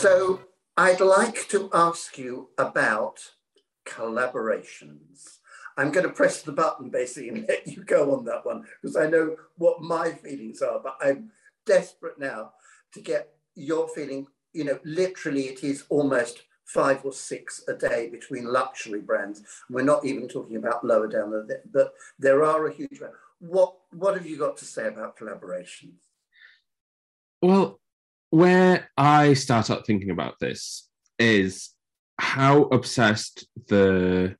So 0.00 0.40
I'd 0.78 1.02
like 1.02 1.46
to 1.48 1.68
ask 1.74 2.16
you 2.16 2.48
about 2.56 3.20
collaborations. 3.86 5.40
I'm 5.76 5.92
going 5.92 6.06
to 6.06 6.12
press 6.12 6.40
the 6.40 6.52
button 6.52 6.88
basically 6.88 7.28
and 7.28 7.46
let 7.48 7.66
you 7.66 7.84
go 7.84 8.16
on 8.16 8.24
that 8.24 8.46
one 8.46 8.64
because 8.80 8.96
I 8.96 9.10
know 9.10 9.36
what 9.58 9.82
my 9.82 10.12
feelings 10.12 10.62
are, 10.62 10.80
but 10.82 10.96
I'm 11.02 11.30
desperate 11.66 12.18
now 12.18 12.52
to 12.94 13.02
get 13.02 13.34
your 13.54 13.88
feeling. 13.88 14.26
You 14.54 14.64
know, 14.64 14.78
literally, 14.84 15.48
it 15.48 15.62
is 15.62 15.84
almost 15.90 16.44
five 16.64 17.04
or 17.04 17.12
six 17.12 17.62
a 17.68 17.74
day 17.74 18.08
between 18.08 18.46
luxury 18.46 19.02
brands. 19.02 19.42
We're 19.68 19.82
not 19.82 20.06
even 20.06 20.28
talking 20.28 20.56
about 20.56 20.82
lower 20.82 21.08
down 21.08 21.30
the, 21.30 21.60
but 21.70 21.92
there 22.18 22.42
are 22.42 22.66
a 22.66 22.72
huge 22.72 23.00
amount. 23.00 23.16
What 23.38 23.74
what 23.92 24.14
have 24.14 24.26
you 24.26 24.38
got 24.38 24.56
to 24.56 24.64
say 24.64 24.88
about 24.88 25.18
collaborations? 25.18 25.98
Well, 27.42 27.79
where 28.30 28.88
I 28.96 29.34
start 29.34 29.70
out 29.70 29.86
thinking 29.86 30.10
about 30.10 30.34
this 30.40 30.88
is 31.18 31.70
how 32.18 32.62
obsessed 32.64 33.46
the 33.68 34.36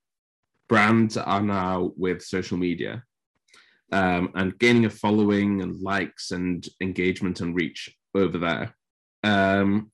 brands 0.68 1.16
are 1.16 1.42
now 1.42 1.92
with 1.96 2.22
social 2.22 2.56
media 2.56 3.02
um, 3.92 4.30
and 4.34 4.58
gaining 4.58 4.84
a 4.84 4.90
following 4.90 5.62
and 5.62 5.80
likes 5.80 6.30
and 6.30 6.66
engagement 6.80 7.40
and 7.40 7.54
reach 7.56 7.94
over 8.14 8.38
there. 8.38 8.76
Um, 9.24 9.90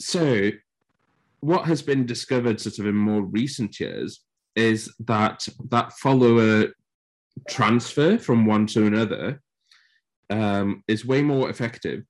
so 0.00 0.50
what 1.40 1.66
has 1.66 1.82
been 1.82 2.06
discovered 2.06 2.60
sort 2.60 2.78
of 2.78 2.86
in 2.86 2.94
more 2.94 3.22
recent 3.22 3.80
years 3.80 4.22
is 4.54 4.92
that 5.00 5.48
that 5.70 5.92
follower 5.94 6.68
transfer 7.48 8.18
from 8.18 8.46
one 8.46 8.66
to 8.66 8.86
another 8.86 9.40
um, 10.28 10.84
is 10.86 11.04
way 11.04 11.22
more 11.22 11.50
effective 11.50 12.04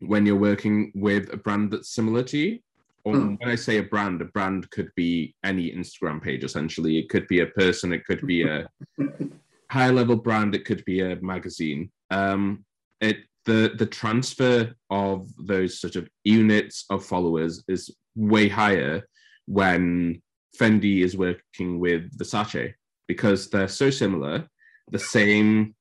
when 0.00 0.26
you're 0.26 0.36
working 0.36 0.92
with 0.94 1.32
a 1.32 1.36
brand 1.36 1.70
that's 1.70 1.90
similar 1.90 2.22
to 2.24 2.38
you. 2.38 2.58
Or 3.04 3.14
mm. 3.14 3.38
when 3.38 3.48
I 3.48 3.54
say 3.54 3.78
a 3.78 3.82
brand, 3.82 4.20
a 4.20 4.26
brand 4.26 4.70
could 4.70 4.90
be 4.96 5.34
any 5.44 5.70
Instagram 5.70 6.22
page 6.22 6.44
essentially. 6.44 6.98
It 6.98 7.08
could 7.08 7.26
be 7.28 7.40
a 7.40 7.46
person, 7.46 7.92
it 7.92 8.04
could 8.04 8.26
be 8.26 8.42
a 8.42 8.68
high 9.70 9.90
level 9.90 10.16
brand, 10.16 10.54
it 10.54 10.64
could 10.64 10.84
be 10.84 11.00
a 11.00 11.16
magazine. 11.16 11.90
Um, 12.10 12.64
it 13.00 13.18
the 13.44 13.74
the 13.78 13.86
transfer 13.86 14.74
of 14.90 15.28
those 15.38 15.80
sort 15.80 15.96
of 15.96 16.08
units 16.24 16.84
of 16.90 17.04
followers 17.04 17.62
is 17.68 17.94
way 18.16 18.48
higher 18.48 19.06
when 19.46 20.20
Fendi 20.58 21.02
is 21.02 21.16
working 21.16 21.78
with 21.78 22.16
Versace 22.18 22.74
because 23.06 23.48
they're 23.48 23.68
so 23.68 23.90
similar. 23.90 24.48
The 24.90 24.98
same 24.98 25.74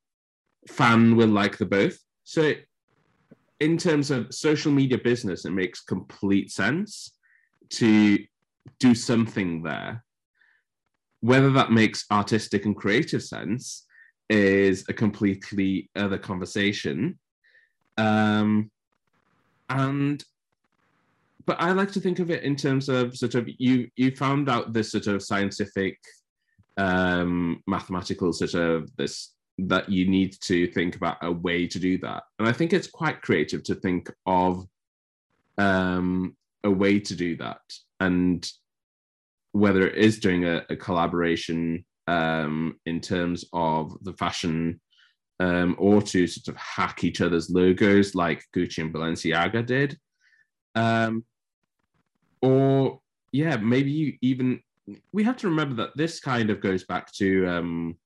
fan 0.67 1.15
will 1.15 1.29
like 1.29 1.57
the 1.57 1.65
both. 1.65 1.97
So, 2.23 2.53
in 3.59 3.77
terms 3.77 4.11
of 4.11 4.33
social 4.33 4.71
media 4.71 4.97
business, 4.97 5.45
it 5.45 5.51
makes 5.51 5.81
complete 5.81 6.51
sense 6.51 7.11
to 7.69 8.19
do 8.79 8.93
something 8.93 9.63
there. 9.63 10.03
Whether 11.21 11.51
that 11.51 11.71
makes 11.71 12.05
artistic 12.11 12.65
and 12.65 12.75
creative 12.75 13.23
sense 13.23 13.85
is 14.29 14.85
a 14.89 14.93
completely 14.93 15.89
other 15.95 16.17
conversation. 16.17 17.17
Um, 17.97 18.69
and 19.69 20.23
but 21.45 21.61
I 21.61 21.71
like 21.71 21.91
to 21.91 21.99
think 21.99 22.19
of 22.19 22.31
it 22.31 22.43
in 22.43 22.55
terms 22.55 22.89
of 22.89 23.15
sort 23.15 23.35
of 23.35 23.47
you 23.57 23.89
you 23.95 24.15
found 24.15 24.49
out 24.49 24.73
this 24.73 24.91
sort 24.91 25.07
of 25.07 25.23
scientific 25.23 25.97
um 26.77 27.63
mathematical 27.67 28.33
sort 28.33 28.53
of 28.53 28.89
this 28.97 29.34
that 29.57 29.89
you 29.89 30.07
need 30.07 30.35
to 30.41 30.67
think 30.67 30.95
about 30.95 31.17
a 31.21 31.31
way 31.31 31.65
to 31.67 31.79
do 31.79 31.97
that. 31.99 32.23
And 32.39 32.47
i 32.47 32.51
think 32.51 32.73
it's 32.73 32.87
quite 32.87 33.21
creative 33.21 33.63
to 33.63 33.75
think 33.75 34.11
of 34.25 34.65
um 35.57 36.35
a 36.63 36.71
way 36.71 36.99
to 36.99 37.15
do 37.15 37.37
that. 37.37 37.61
And 37.99 38.49
whether 39.51 39.87
it 39.87 39.95
is 39.95 40.19
doing 40.19 40.45
a, 40.45 40.65
a 40.69 40.75
collaboration 40.75 41.85
um 42.07 42.77
in 42.85 42.99
terms 42.99 43.45
of 43.53 43.97
the 44.03 44.13
fashion 44.13 44.81
um 45.39 45.75
or 45.79 46.01
to 46.01 46.27
sort 46.27 46.53
of 46.53 46.61
hack 46.61 47.03
each 47.03 47.21
other's 47.21 47.49
logos 47.49 48.15
like 48.15 48.43
gucci 48.55 48.79
and 48.79 48.93
balenciaga 48.93 49.65
did. 49.65 49.97
Um 50.75 51.23
or 52.41 52.99
yeah, 53.31 53.57
maybe 53.57 53.91
you 53.91 54.17
even 54.21 54.61
we 55.11 55.23
have 55.23 55.37
to 55.37 55.49
remember 55.49 55.75
that 55.75 55.95
this 55.95 56.19
kind 56.19 56.49
of 56.49 56.61
goes 56.61 56.83
back 56.83 57.11
to 57.13 57.47
um, 57.47 57.97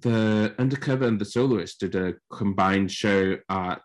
the 0.00 0.54
undercover 0.58 1.06
and 1.06 1.20
the 1.20 1.24
soloist 1.24 1.80
did 1.80 1.94
a 1.94 2.14
combined 2.32 2.90
show 2.90 3.36
at 3.48 3.82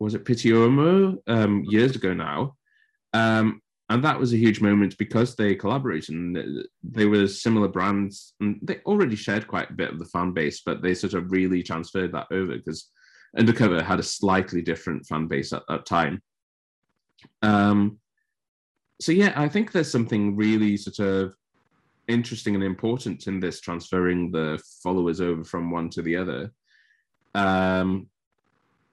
was 0.00 0.14
it 0.14 0.24
Pitti 0.24 0.52
Uomo 0.52 1.18
um, 1.26 1.64
years 1.68 1.96
ago 1.96 2.14
now, 2.14 2.54
um, 3.12 3.60
and 3.90 4.04
that 4.04 4.18
was 4.18 4.32
a 4.32 4.38
huge 4.38 4.60
moment 4.60 4.96
because 4.98 5.34
they 5.34 5.54
collaborated 5.54 6.14
and 6.14 6.64
they 6.82 7.06
were 7.06 7.26
similar 7.26 7.68
brands 7.68 8.34
and 8.40 8.58
they 8.62 8.80
already 8.86 9.16
shared 9.16 9.48
quite 9.48 9.70
a 9.70 9.74
bit 9.74 9.90
of 9.90 9.98
the 9.98 10.04
fan 10.04 10.32
base, 10.32 10.62
but 10.64 10.82
they 10.82 10.94
sort 10.94 11.14
of 11.14 11.32
really 11.32 11.62
transferred 11.62 12.12
that 12.12 12.26
over 12.30 12.56
because 12.56 12.90
Undercover 13.36 13.82
had 13.82 13.98
a 13.98 14.04
slightly 14.04 14.62
different 14.62 15.06
fan 15.06 15.26
base 15.26 15.52
at 15.52 15.62
that 15.68 15.86
time. 15.86 16.22
Um, 17.42 17.98
so 19.00 19.12
yeah, 19.12 19.32
I 19.36 19.48
think 19.48 19.72
there's 19.72 19.90
something 19.90 20.36
really 20.36 20.76
sort 20.76 20.98
of 20.98 21.34
interesting 22.08 22.54
and 22.54 22.64
important 22.64 23.26
in 23.26 23.38
this 23.38 23.60
transferring 23.60 24.30
the 24.30 24.60
followers 24.82 25.20
over 25.20 25.44
from 25.44 25.70
one 25.70 25.90
to 25.90 26.02
the 26.02 26.16
other. 26.16 26.52
Um, 27.34 28.08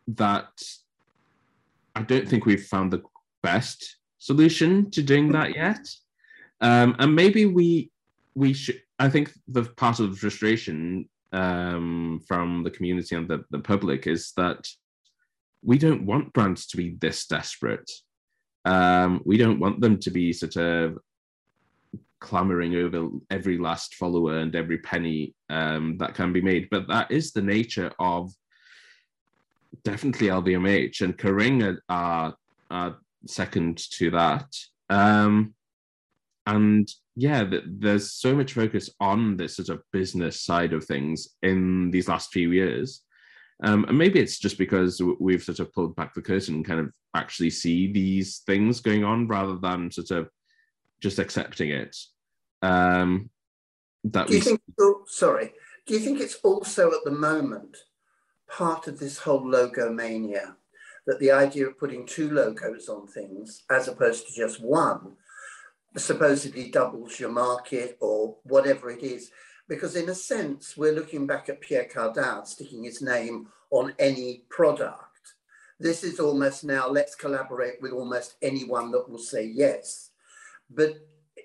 that 0.08 0.52
I 1.96 2.04
don't 2.04 2.28
think 2.28 2.46
we've 2.46 2.66
found 2.66 2.92
the 2.92 3.02
best 3.42 3.98
solution 4.20 4.92
to 4.92 5.02
doing 5.02 5.32
that 5.32 5.56
yet. 5.56 5.88
Um, 6.62 6.96
and 7.00 7.16
maybe 7.16 7.46
we 7.46 7.92
we 8.36 8.54
should. 8.54 8.82
I 9.00 9.10
think 9.10 9.34
the 9.48 9.64
part 9.64 10.00
of 10.00 10.12
the 10.12 10.18
frustration 10.18 11.10
um, 11.32 12.22
from 12.28 12.64
the 12.64 12.72
community 12.72 13.16
and 13.16 13.28
the, 13.28 13.44
the 13.52 13.60
public 13.60 14.08
is 14.08 14.32
that 14.38 14.68
we 15.62 15.78
don't 15.78 16.06
want 16.06 16.32
brands 16.34 16.68
to 16.68 16.78
be 16.78 16.96
this 17.00 17.26
desperate. 17.28 17.92
Um, 18.64 19.22
we 19.26 19.38
don't 19.38 19.60
want 19.60 19.82
them 19.82 20.00
to 20.00 20.12
be 20.12 20.32
sort 20.32 20.56
of 20.56 20.98
clamoring 22.20 22.76
over 22.76 23.10
every 23.30 23.58
last 23.58 23.96
follower 23.96 24.40
and 24.40 24.56
every 24.56 24.78
penny 24.80 25.36
um, 25.50 25.98
that 25.98 26.16
can 26.16 26.34
be 26.34 26.42
made. 26.42 26.68
But 26.70 26.88
that 26.88 27.12
is 27.12 27.32
the 27.32 27.42
nature 27.42 27.92
of 28.00 28.32
definitely 29.84 30.28
LVMH 30.28 31.02
and 31.02 31.18
Kering 31.18 31.78
are, 31.90 32.36
are 32.72 32.98
second 33.28 33.78
to 33.92 34.12
that. 34.12 34.48
Um, 34.90 35.54
and 36.48 36.90
yeah, 37.16 37.50
there's 37.66 38.12
so 38.12 38.36
much 38.36 38.54
focus 38.54 38.90
on 39.00 39.38
this 39.38 39.56
sort 39.56 39.70
of 39.70 39.82
business 39.92 40.42
side 40.42 40.74
of 40.74 40.86
things 40.86 41.30
in 41.42 41.92
these 41.92 42.08
last 42.08 42.32
few 42.32 42.52
years 42.52 43.02
um, 43.64 43.86
and 43.88 43.98
maybe 43.98 44.20
it's 44.20 44.38
just 44.38 44.58
because 44.58 45.02
we've 45.20 45.44
sort 45.44 45.60
of 45.60 45.72
pulled 45.74 45.96
back 45.96 46.14
the 46.14 46.22
curtain 46.22 46.56
and 46.56 46.66
kind 46.66 46.80
of 46.80 46.92
actually 47.16 47.50
see 47.50 47.92
these 47.92 48.40
things 48.40 48.82
going 48.82 49.04
on 49.04 49.28
rather 49.28 49.56
than 49.56 49.92
sort 49.92 50.12
of 50.12 50.30
just 51.02 51.20
accepting 51.20 51.70
it. 51.70 51.96
Um, 52.62 53.30
that 54.06 54.28
do 54.28 54.36
you 54.36 54.42
think? 54.42 54.62
Sorry, 55.08 55.54
do 55.86 55.94
you 55.94 56.00
think 56.00 56.20
it's 56.20 56.36
also 56.44 56.92
at 56.92 57.04
the 57.04 57.12
moment 57.12 57.78
part 58.48 58.88
of 58.88 59.00
this 59.00 59.18
whole 59.20 59.48
logo 59.48 59.92
mania 59.92 60.56
that 61.08 61.20
the 61.20 61.32
idea 61.32 61.68
of 61.68 61.80
putting 61.80 62.06
two 62.06 62.32
logos 62.32 62.90
on 62.90 63.08
things 63.08 63.64
as 63.70 63.88
opposed 63.88 64.28
to 64.28 64.34
just 64.34 64.62
one 64.62 65.14
supposedly 65.98 66.70
doubles 66.70 67.20
your 67.20 67.32
market 67.32 67.98
or 68.02 68.38
whatever 68.44 68.90
it 68.90 69.02
is? 69.02 69.32
because 69.68 69.96
in 69.96 70.10
a 70.10 70.16
sense, 70.16 70.78
we're 70.78 70.94
looking 70.94 71.26
back 71.26 71.50
at 71.50 71.62
Pierre 71.62 71.88
Cardin 71.94 72.46
sticking 72.46 72.84
his 72.84 73.02
name 73.02 73.48
on 73.72 73.94
any 73.98 74.44
product. 74.50 75.02
This 75.80 76.04
is 76.04 76.20
almost 76.20 76.64
now, 76.64 76.88
let's 76.88 77.16
collaborate 77.16 77.82
with 77.82 77.92
almost 77.92 78.36
anyone 78.42 78.92
that 78.92 79.10
will 79.10 79.20
say 79.20 79.46
yes. 79.46 80.12
But 80.70 80.96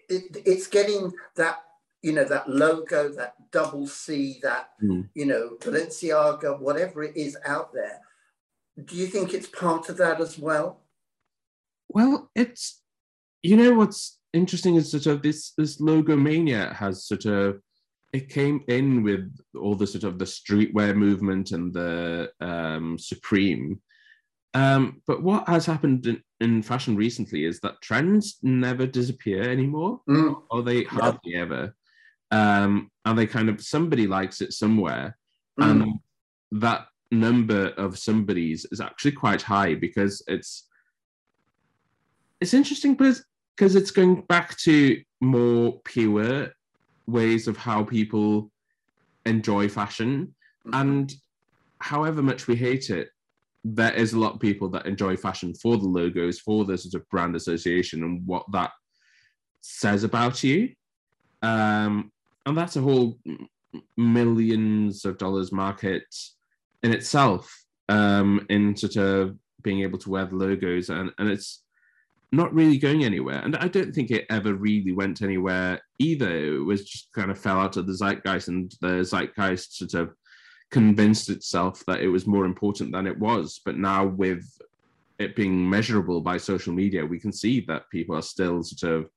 it, 0.08 0.42
it's 0.44 0.66
getting 0.66 1.12
that, 1.36 1.58
you 2.02 2.12
know, 2.12 2.24
that 2.24 2.48
logo, 2.48 3.10
that 3.10 3.34
double 3.50 3.86
C, 3.86 4.38
that, 4.42 4.70
mm. 4.82 5.08
you 5.14 5.26
know, 5.26 5.56
Balenciaga, 5.60 6.58
whatever 6.58 7.02
it 7.02 7.16
is 7.16 7.36
out 7.44 7.72
there. 7.72 8.00
Do 8.82 8.96
you 8.96 9.06
think 9.06 9.34
it's 9.34 9.48
part 9.48 9.88
of 9.88 9.96
that 9.98 10.20
as 10.20 10.38
well? 10.38 10.80
Well, 11.88 12.30
it's, 12.34 12.82
you 13.42 13.56
know, 13.56 13.74
what's 13.74 14.18
interesting 14.32 14.76
is 14.76 14.90
sort 14.90 15.06
of 15.06 15.22
this, 15.22 15.52
this 15.58 15.80
logo 15.80 16.16
mania 16.16 16.72
has 16.74 17.04
sort 17.04 17.26
of 17.26 17.60
it 18.12 18.28
came 18.28 18.64
in 18.68 19.02
with 19.02 19.32
all 19.54 19.74
the 19.74 19.86
sort 19.86 20.04
of 20.04 20.18
the 20.18 20.24
streetwear 20.24 20.94
movement 20.94 21.52
and 21.52 21.72
the 21.72 22.30
um, 22.40 22.98
Supreme. 22.98 23.80
Um, 24.54 25.00
but 25.06 25.22
what 25.22 25.48
has 25.48 25.64
happened 25.64 26.06
in, 26.06 26.22
in, 26.40 26.62
fashion 26.62 26.96
recently 26.96 27.44
is 27.44 27.60
that 27.60 27.80
trends 27.82 28.38
never 28.42 28.84
disappear 28.84 29.48
anymore, 29.48 30.00
mm. 30.08 30.42
or 30.50 30.62
they 30.62 30.82
hardly 30.84 31.32
yeah. 31.32 31.40
ever. 31.40 31.74
Um, 32.32 32.90
and 33.04 33.18
they 33.18 33.26
kind 33.26 33.48
of 33.48 33.62
somebody 33.62 34.06
likes 34.06 34.40
it 34.40 34.52
somewhere, 34.52 35.16
mm. 35.60 35.70
and 35.70 36.00
that 36.60 36.86
number 37.12 37.68
of 37.76 37.98
somebody's 37.98 38.66
is 38.70 38.80
actually 38.80 39.12
quite 39.12 39.42
high 39.42 39.74
because 39.74 40.22
it's 40.26 40.66
it's 42.40 42.54
interesting 42.54 42.94
because 42.94 43.24
because 43.56 43.74
it's 43.74 43.90
going 43.90 44.22
back 44.22 44.56
to 44.58 45.00
more 45.20 45.80
pure 45.84 46.52
ways 47.06 47.48
of 47.48 47.56
how 47.56 47.82
people 47.82 48.50
enjoy 49.26 49.68
fashion 49.68 50.34
mm-hmm. 50.66 50.80
and 50.80 51.14
however 51.80 52.22
much 52.22 52.46
we 52.46 52.56
hate 52.56 52.90
it 52.90 53.10
there 53.64 53.92
is 53.92 54.12
a 54.12 54.18
lot 54.18 54.34
of 54.34 54.40
people 54.40 54.68
that 54.68 54.86
enjoy 54.86 55.16
fashion 55.16 55.54
for 55.54 55.76
the 55.76 55.86
logos 55.86 56.38
for 56.38 56.64
the 56.64 56.76
sort 56.76 56.94
of 56.94 57.08
brand 57.08 57.36
association 57.36 58.02
and 58.04 58.26
what 58.26 58.44
that 58.52 58.70
says 59.60 60.04
about 60.04 60.42
you 60.42 60.68
um, 61.42 62.10
and 62.46 62.56
that's 62.56 62.76
a 62.76 62.80
whole 62.80 63.18
millions 63.96 65.04
of 65.04 65.18
dollars 65.18 65.52
market 65.52 66.04
in 66.82 66.92
itself 66.92 67.64
um, 67.88 68.46
in 68.48 68.76
sort 68.76 68.96
of 68.96 69.36
being 69.62 69.80
able 69.80 69.98
to 69.98 70.10
wear 70.10 70.24
the 70.24 70.34
logos 70.34 70.88
and, 70.88 71.10
and 71.18 71.28
it's 71.28 71.62
not 72.32 72.54
really 72.54 72.78
going 72.78 73.04
anywhere. 73.04 73.40
And 73.42 73.56
I 73.56 73.68
don't 73.68 73.92
think 73.94 74.10
it 74.10 74.26
ever 74.30 74.54
really 74.54 74.92
went 74.92 75.22
anywhere 75.22 75.80
either. 75.98 76.56
It 76.56 76.64
was 76.64 76.88
just 76.88 77.12
kind 77.12 77.30
of 77.30 77.38
fell 77.38 77.58
out 77.58 77.76
of 77.76 77.86
the 77.86 77.92
zeitgeist, 77.92 78.48
and 78.48 78.72
the 78.80 79.04
zeitgeist 79.04 79.78
sort 79.78 79.94
of 79.94 80.14
convinced 80.70 81.30
itself 81.30 81.84
that 81.86 82.00
it 82.00 82.08
was 82.08 82.26
more 82.26 82.44
important 82.44 82.92
than 82.92 83.06
it 83.06 83.18
was. 83.18 83.60
But 83.64 83.76
now, 83.76 84.06
with 84.06 84.44
it 85.18 85.36
being 85.36 85.68
measurable 85.68 86.20
by 86.20 86.36
social 86.38 86.72
media, 86.72 87.04
we 87.04 87.20
can 87.20 87.32
see 87.32 87.60
that 87.68 87.90
people 87.90 88.16
are 88.16 88.22
still 88.22 88.62
sort 88.62 88.92
of 88.92 89.10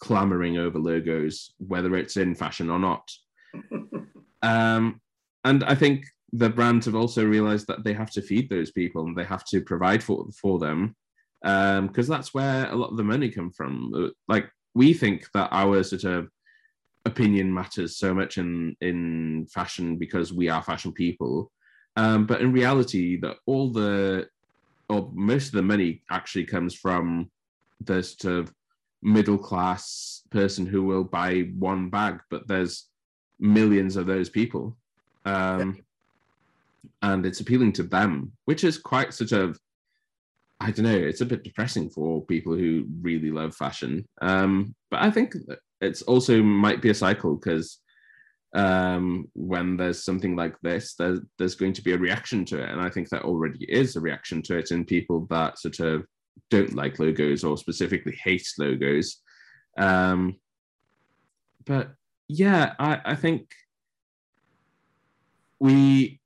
clamoring 0.00 0.58
over 0.58 0.78
logos, 0.78 1.54
whether 1.58 1.94
it's 1.96 2.16
in 2.16 2.34
fashion 2.34 2.70
or 2.70 2.78
not. 2.78 3.10
um, 4.42 5.00
and 5.44 5.64
I 5.64 5.74
think 5.74 6.06
the 6.32 6.50
brands 6.50 6.86
have 6.86 6.96
also 6.96 7.24
realized 7.24 7.66
that 7.68 7.84
they 7.84 7.92
have 7.92 8.10
to 8.10 8.22
feed 8.22 8.48
those 8.50 8.72
people 8.72 9.06
and 9.06 9.16
they 9.16 9.24
have 9.24 9.44
to 9.46 9.60
provide 9.60 10.02
for, 10.02 10.26
for 10.40 10.58
them 10.58 10.96
because 11.42 12.08
um, 12.08 12.16
that's 12.16 12.32
where 12.32 12.70
a 12.70 12.74
lot 12.74 12.90
of 12.90 12.96
the 12.96 13.04
money 13.04 13.28
come 13.28 13.50
from. 13.50 13.92
Uh, 13.94 14.08
like 14.28 14.50
we 14.74 14.94
think 14.94 15.26
that 15.34 15.48
our 15.52 15.82
sort 15.82 16.04
of 16.04 16.28
opinion 17.04 17.52
matters 17.52 17.96
so 17.96 18.14
much 18.14 18.38
in 18.38 18.76
in 18.80 19.46
fashion 19.46 19.96
because 19.96 20.32
we 20.32 20.48
are 20.48 20.62
fashion 20.62 20.92
people, 20.92 21.50
um, 21.96 22.26
but 22.26 22.40
in 22.40 22.52
reality, 22.52 23.18
that 23.20 23.36
all 23.46 23.70
the 23.70 24.28
or 24.88 25.10
most 25.12 25.46
of 25.46 25.52
the 25.52 25.62
money 25.62 26.02
actually 26.10 26.44
comes 26.44 26.74
from 26.74 27.30
the 27.80 28.02
sort 28.02 28.34
of 28.34 28.54
middle 29.02 29.38
class 29.38 30.22
person 30.30 30.66
who 30.66 30.82
will 30.82 31.04
buy 31.04 31.50
one 31.58 31.90
bag, 31.90 32.20
but 32.30 32.46
there's 32.48 32.88
millions 33.38 33.96
of 33.96 34.06
those 34.06 34.28
people. 34.28 34.76
Um, 35.24 35.82
and 37.02 37.24
it's 37.24 37.40
appealing 37.40 37.72
to 37.74 37.82
them, 37.82 38.32
which 38.44 38.64
is 38.64 38.78
quite 38.78 39.14
sort 39.14 39.32
of 39.32 39.58
I 40.60 40.70
don't 40.70 40.86
know, 40.86 40.94
it's 40.96 41.20
a 41.20 41.26
bit 41.26 41.42
depressing 41.42 41.90
for 41.90 42.24
people 42.24 42.54
who 42.54 42.86
really 43.02 43.30
love 43.30 43.54
fashion. 43.54 44.08
Um, 44.22 44.74
but 44.90 45.02
I 45.02 45.10
think 45.10 45.34
it's 45.84 46.02
also 46.02 46.42
might 46.42 46.82
be 46.82 46.90
a 46.90 46.94
cycle 46.94 47.36
because 47.36 47.78
um, 48.54 49.28
when 49.34 49.76
there's 49.76 50.04
something 50.04 50.36
like 50.36 50.54
this, 50.62 50.94
there, 50.94 51.18
there's 51.38 51.56
going 51.56 51.72
to 51.74 51.82
be 51.82 51.92
a 51.92 51.98
reaction 51.98 52.44
to 52.46 52.62
it. 52.62 52.70
And 52.70 52.80
I 52.80 52.88
think 52.88 53.08
there 53.08 53.24
already 53.24 53.64
is 53.68 53.96
a 53.96 54.00
reaction 54.00 54.42
to 54.42 54.56
it 54.56 54.70
in 54.70 54.84
people 54.84 55.26
that 55.30 55.58
sort 55.58 55.80
of 55.80 56.06
don't 56.50 56.74
like 56.74 56.98
logos 56.98 57.42
or 57.42 57.56
specifically 57.56 58.16
hate 58.22 58.46
logos. 58.58 59.20
Um, 59.76 60.36
but 61.64 61.94
yeah, 62.28 62.74
I, 62.78 63.00
I 63.04 63.14
think 63.16 63.50
we 65.58 66.20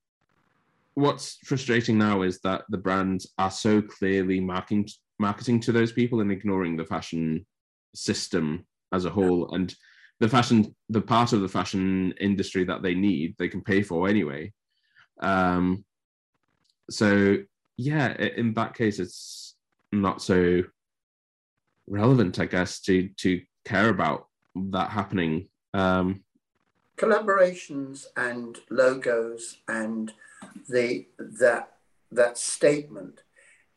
what's 0.94 1.38
frustrating 1.44 1.96
now 1.96 2.22
is 2.22 2.40
that 2.40 2.64
the 2.70 2.78
brands 2.78 3.32
are 3.38 3.52
so 3.52 3.80
clearly 3.80 4.40
marketing 4.40 4.88
marketing 5.20 5.60
to 5.60 5.72
those 5.72 5.92
people 5.92 6.20
and 6.20 6.32
ignoring 6.32 6.76
the 6.76 6.84
fashion 6.84 7.46
system 7.94 8.66
as 8.92 9.04
a 9.04 9.10
whole 9.10 9.54
and 9.54 9.74
the 10.20 10.28
fashion 10.28 10.74
the 10.88 11.00
part 11.00 11.32
of 11.32 11.40
the 11.40 11.48
fashion 11.48 12.12
industry 12.20 12.64
that 12.64 12.82
they 12.82 12.94
need 12.94 13.34
they 13.38 13.48
can 13.48 13.62
pay 13.62 13.82
for 13.82 14.08
anyway. 14.08 14.52
Um 15.20 15.84
so 16.90 17.36
yeah 17.76 18.14
in 18.16 18.54
that 18.54 18.74
case 18.74 18.98
it's 18.98 19.54
not 19.92 20.20
so 20.20 20.62
relevant 21.86 22.38
i 22.38 22.44
guess 22.44 22.80
to 22.80 23.08
to 23.16 23.40
care 23.64 23.88
about 23.88 24.26
that 24.54 24.90
happening. 24.90 25.48
Um 25.74 26.24
collaborations 26.96 28.06
and 28.16 28.58
logos 28.70 29.58
and 29.68 30.12
the 30.68 31.06
that 31.18 31.74
that 32.10 32.36
statement 32.36 33.22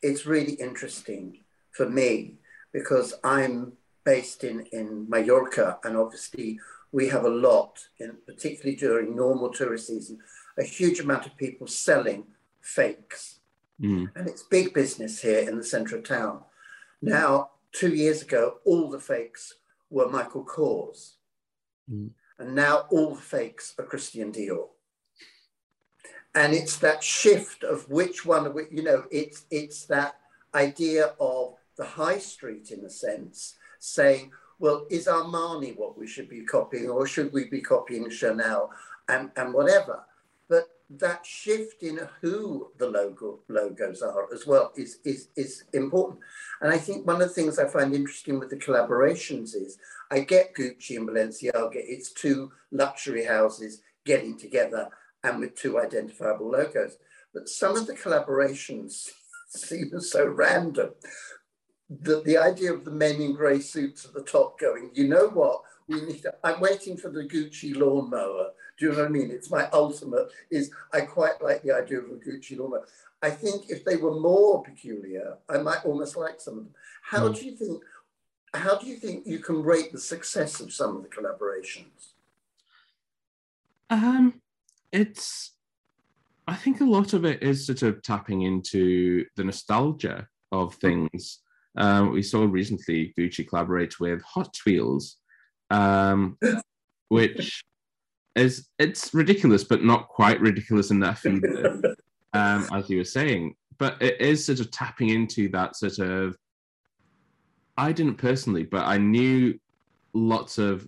it's 0.01 0.25
really 0.25 0.53
interesting 0.53 1.39
for 1.71 1.87
me 1.87 2.35
because 2.73 3.13
I'm 3.23 3.73
based 4.03 4.43
in 4.43 4.61
in 4.71 5.07
Mallorca 5.09 5.79
and 5.83 5.95
obviously 5.95 6.59
we 6.91 7.07
have 7.07 7.23
a 7.23 7.29
lot 7.29 7.87
in 7.99 8.17
particularly 8.25 8.75
during 8.75 9.15
normal 9.15 9.49
tourist 9.49 9.87
season 9.87 10.19
a 10.57 10.63
huge 10.63 10.99
amount 10.99 11.25
of 11.25 11.37
people 11.37 11.67
selling 11.67 12.25
fakes 12.61 13.39
mm. 13.81 14.09
and 14.15 14.27
it's 14.27 14.43
big 14.43 14.73
business 14.73 15.21
here 15.21 15.47
in 15.47 15.57
the 15.57 15.63
centre 15.63 15.97
of 15.97 16.03
town 16.03 16.41
now 17.01 17.49
two 17.71 17.93
years 17.95 18.21
ago 18.21 18.57
all 18.65 18.89
the 18.89 18.99
fakes 18.99 19.55
were 19.89 20.09
Michael 20.09 20.45
Kors 20.45 21.13
mm. 21.91 22.09
and 22.39 22.55
now 22.55 22.85
all 22.91 23.15
the 23.15 23.21
fakes 23.21 23.73
are 23.77 23.85
Christian 23.85 24.31
Dior 24.31 24.67
and 26.35 26.53
it's 26.53 26.77
that 26.77 27.03
shift 27.03 27.63
of 27.63 27.87
which 27.89 28.25
one 28.25 28.53
you 28.71 28.83
know 28.83 29.03
it's 29.11 29.45
it's 29.51 29.85
that 29.85 30.15
idea 30.53 31.13
of 31.19 31.55
the 31.77 31.85
high 31.85 32.19
street 32.19 32.71
in 32.71 32.85
a 32.85 32.89
sense 32.89 33.55
saying 33.79 34.31
well 34.59 34.85
is 34.89 35.07
armani 35.07 35.75
what 35.75 35.97
we 35.97 36.07
should 36.07 36.29
be 36.29 36.41
copying 36.41 36.89
or 36.89 37.05
should 37.05 37.33
we 37.33 37.49
be 37.49 37.61
copying 37.61 38.09
chanel? 38.09 38.71
And 39.09 39.31
and 39.35 39.53
whatever. 39.53 40.03
But 40.47 40.69
that 40.97 41.25
shift 41.25 41.83
in 41.83 41.99
who 42.21 42.71
the 42.77 42.87
logo 42.87 43.39
logos 43.47 44.01
are 44.01 44.31
as 44.33 44.45
well 44.45 44.71
is 44.77 44.99
is 45.03 45.29
is 45.35 45.63
important. 45.73 46.19
And 46.61 46.71
i 46.71 46.77
think 46.77 47.07
one 47.07 47.21
of 47.21 47.27
the 47.27 47.33
things 47.33 47.57
i 47.57 47.67
find 47.67 47.93
interesting 47.93 48.39
with 48.39 48.49
the 48.49 48.57
collaborations 48.57 49.55
is 49.55 49.77
i 50.11 50.19
get 50.19 50.53
gucci 50.53 50.97
and 50.97 51.07
balenciaga. 51.07 51.75
It's 51.75 52.11
two 52.11 52.51
luxury 52.71 53.25
houses 53.25 53.81
getting 54.05 54.37
together 54.37 54.89
and 55.23 55.39
with 55.39 55.55
two 55.55 55.79
identifiable 55.79 56.51
logos. 56.51 56.97
But 57.33 57.49
some 57.49 57.77
of 57.77 57.87
the 57.87 57.93
collaborations 57.93 59.09
seem 59.49 59.99
so 59.99 60.27
random 60.27 60.91
that 62.01 62.23
the 62.23 62.37
idea 62.37 62.73
of 62.73 62.85
the 62.85 62.91
men 62.91 63.15
in 63.21 63.33
grey 63.33 63.59
suits 63.59 64.05
at 64.05 64.13
the 64.13 64.23
top 64.23 64.59
going, 64.59 64.91
you 64.93 65.07
know 65.07 65.27
what, 65.27 65.61
we 65.87 66.01
need 66.01 66.21
to, 66.21 66.33
I'm 66.43 66.61
waiting 66.61 66.95
for 66.95 67.09
the 67.09 67.23
Gucci 67.23 67.75
lawnmower. 67.75 68.51
Do 68.77 68.85
you 68.85 68.91
know 68.91 68.99
what 68.99 69.07
I 69.07 69.09
mean? 69.09 69.29
It's 69.29 69.51
my 69.51 69.69
ultimate 69.71 70.31
is 70.49 70.71
I 70.93 71.01
quite 71.01 71.41
like 71.41 71.63
the 71.63 71.73
idea 71.73 71.99
of 71.99 72.05
a 72.05 72.15
Gucci 72.15 72.57
lawnmower. 72.57 72.87
I 73.21 73.29
think 73.29 73.69
if 73.69 73.83
they 73.83 73.97
were 73.97 74.19
more 74.19 74.63
peculiar, 74.63 75.37
I 75.49 75.57
might 75.57 75.85
almost 75.85 76.15
like 76.15 76.39
some 76.39 76.57
of 76.57 76.63
them. 76.63 76.73
How 77.03 77.27
mm. 77.27 77.37
do 77.37 77.45
you 77.45 77.55
think 77.55 77.83
how 78.53 78.77
do 78.77 78.85
you 78.85 78.97
think 78.97 79.25
you 79.25 79.39
can 79.39 79.63
rate 79.63 79.93
the 79.93 79.99
success 79.99 80.59
of 80.59 80.73
some 80.73 80.97
of 80.97 81.03
the 81.03 81.09
collaborations? 81.09 82.13
Um 83.89 84.41
it's 84.91 85.51
I 86.47 86.55
think 86.55 86.81
a 86.81 86.85
lot 86.85 87.13
of 87.13 87.25
it 87.25 87.43
is 87.43 87.65
sort 87.65 87.83
of 87.83 88.01
tapping 88.01 88.41
into 88.41 89.25
the 89.35 89.43
nostalgia 89.43 90.27
of 90.51 90.75
things. 90.75 91.39
Um, 91.77 92.11
we 92.11 92.21
saw 92.21 92.45
recently 92.45 93.13
Gucci 93.17 93.47
collaborate 93.47 93.99
with 93.99 94.21
Hot 94.23 94.55
Wheels, 94.65 95.17
um, 95.69 96.37
which 97.09 97.63
is 98.35 98.67
it's 98.79 99.13
ridiculous, 99.13 99.63
but 99.63 99.83
not 99.83 100.07
quite 100.07 100.39
ridiculous 100.41 100.91
enough 100.91 101.25
either, 101.25 101.81
um, 102.33 102.67
as 102.73 102.89
you 102.89 102.97
were 102.97 103.03
saying. 103.03 103.55
But 103.77 104.01
it 104.01 104.19
is 104.21 104.45
sort 104.45 104.59
of 104.59 104.71
tapping 104.71 105.09
into 105.09 105.49
that 105.49 105.75
sort 105.75 105.99
of. 105.99 106.35
I 107.77 107.91
didn't 107.93 108.15
personally, 108.15 108.63
but 108.63 108.85
I 108.85 108.97
knew 108.97 109.57
lots 110.13 110.57
of 110.57 110.87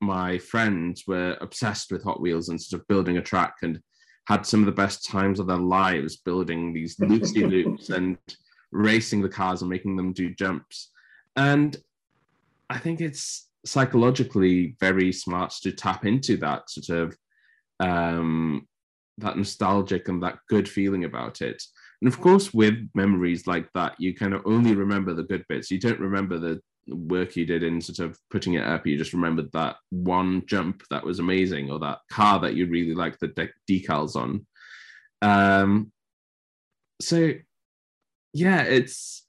my 0.00 0.38
friends 0.38 1.04
were 1.06 1.38
obsessed 1.40 1.90
with 1.90 2.02
Hot 2.04 2.20
Wheels 2.20 2.48
and 2.48 2.60
sort 2.60 2.82
of 2.82 2.88
building 2.88 3.16
a 3.16 3.22
track 3.22 3.54
and 3.62 3.80
had 4.26 4.46
some 4.46 4.60
of 4.60 4.66
the 4.66 4.72
best 4.72 5.04
times 5.04 5.38
of 5.38 5.46
their 5.46 5.56
lives 5.56 6.16
building 6.16 6.72
these 6.72 6.98
loopsy 6.98 7.44
loops 7.44 7.88
and 7.90 8.18
racing 8.74 9.22
the 9.22 9.28
cars 9.28 9.62
and 9.62 9.70
making 9.70 9.96
them 9.96 10.12
do 10.12 10.34
jumps. 10.34 10.90
And 11.36 11.76
I 12.68 12.78
think 12.78 13.00
it's 13.00 13.48
psychologically 13.64 14.76
very 14.80 15.12
smart 15.12 15.54
to 15.62 15.72
tap 15.72 16.04
into 16.04 16.36
that 16.38 16.68
sort 16.68 16.90
of 16.90 17.16
um, 17.80 18.68
that 19.18 19.38
nostalgic 19.38 20.08
and 20.08 20.22
that 20.22 20.38
good 20.48 20.68
feeling 20.68 21.04
about 21.04 21.40
it. 21.40 21.62
And 22.02 22.12
of 22.12 22.20
course, 22.20 22.52
with 22.52 22.88
memories 22.94 23.46
like 23.46 23.72
that, 23.74 23.94
you 23.98 24.14
kind 24.14 24.34
of 24.34 24.42
only 24.44 24.74
remember 24.74 25.14
the 25.14 25.22
good 25.22 25.44
bits. 25.48 25.70
You 25.70 25.78
don't 25.78 26.00
remember 26.00 26.38
the 26.38 26.60
work 26.88 27.36
you 27.36 27.46
did 27.46 27.62
in 27.62 27.80
sort 27.80 27.98
of 28.00 28.18
putting 28.30 28.54
it 28.54 28.64
up, 28.64 28.86
you 28.86 28.98
just 28.98 29.14
remembered 29.14 29.50
that 29.52 29.76
one 29.90 30.42
jump 30.46 30.82
that 30.90 31.04
was 31.04 31.18
amazing, 31.18 31.70
or 31.70 31.78
that 31.78 32.00
car 32.10 32.40
that 32.40 32.54
you 32.54 32.66
really 32.66 32.94
liked 32.94 33.20
the 33.20 33.28
de- 33.28 33.48
decals 33.70 34.16
on. 34.16 34.46
Um, 35.22 35.92
so, 37.00 37.32
yeah, 38.34 38.62
it's 38.62 39.24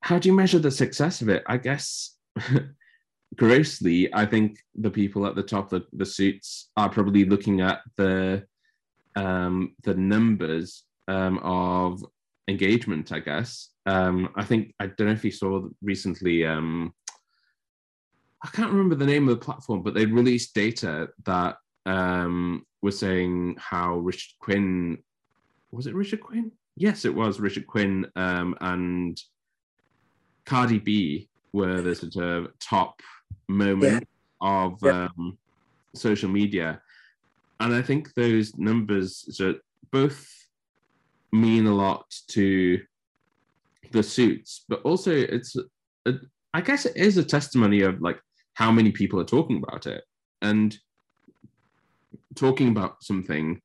how 0.00 0.18
do 0.18 0.28
you 0.28 0.34
measure 0.34 0.58
the 0.58 0.70
success 0.70 1.20
of 1.20 1.28
it? 1.28 1.44
I 1.46 1.58
guess 1.58 2.16
grossly, 3.36 4.12
I 4.12 4.24
think 4.24 4.58
the 4.74 4.90
people 4.90 5.26
at 5.26 5.36
the 5.36 5.42
top 5.42 5.72
of 5.72 5.84
the, 5.92 6.06
suits 6.06 6.70
are 6.76 6.88
probably 6.88 7.24
looking 7.24 7.60
at 7.60 7.80
the 7.96 8.44
um, 9.14 9.74
the 9.84 9.94
numbers 9.94 10.84
um, 11.06 11.38
of 11.38 12.04
engagement. 12.48 13.12
I 13.12 13.20
guess 13.20 13.70
um, 13.84 14.30
I 14.34 14.44
think 14.44 14.74
I 14.80 14.86
don't 14.86 15.08
know 15.08 15.12
if 15.12 15.24
you 15.24 15.30
saw 15.30 15.68
recently. 15.82 16.46
Um, 16.46 16.94
I 18.42 18.48
can't 18.48 18.70
remember 18.70 18.94
the 18.94 19.06
name 19.06 19.28
of 19.28 19.38
the 19.38 19.44
platform, 19.44 19.82
but 19.82 19.94
they 19.94 20.06
released 20.06 20.54
data 20.54 21.08
that 21.24 21.56
um, 21.84 22.64
was 22.80 22.98
saying 22.98 23.56
how 23.58 23.96
Richard 23.96 24.34
Quinn 24.40 24.98
was 25.72 25.86
it 25.86 25.94
Richard 25.94 26.20
Quinn? 26.20 26.52
Yes, 26.76 27.04
it 27.04 27.14
was 27.14 27.40
Richard 27.40 27.66
Quinn 27.66 28.06
um, 28.16 28.56
and 28.60 29.20
Cardi 30.44 30.78
B 30.78 31.28
were 31.52 31.80
the 31.80 31.94
sort 31.94 32.16
of 32.16 32.58
top 32.58 33.00
moment 33.48 34.06
yeah. 34.42 34.64
of 34.64 34.78
yeah. 34.82 35.08
Um, 35.16 35.38
social 35.94 36.28
media, 36.28 36.80
and 37.60 37.74
I 37.74 37.80
think 37.80 38.12
those 38.14 38.54
numbers 38.56 39.24
so 39.34 39.54
both 39.90 40.28
mean 41.32 41.66
a 41.66 41.74
lot 41.74 42.14
to 42.28 42.80
the 43.92 44.02
suits, 44.02 44.64
but 44.68 44.82
also 44.82 45.12
it's 45.12 45.56
a, 46.06 46.12
I 46.52 46.60
guess 46.60 46.84
it 46.86 46.96
is 46.96 47.16
a 47.16 47.24
testimony 47.24 47.80
of 47.82 48.00
like 48.02 48.20
how 48.54 48.70
many 48.70 48.92
people 48.92 49.20
are 49.20 49.24
talking 49.24 49.62
about 49.62 49.86
it 49.86 50.04
and 50.42 50.76
talking 52.34 52.68
about 52.68 53.02
something 53.02 53.60